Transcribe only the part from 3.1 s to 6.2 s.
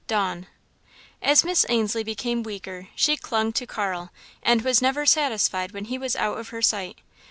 clung to Carl, and was never satisfied when he was